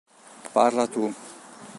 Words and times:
Parla 0.55 0.85
tu... 0.93 1.03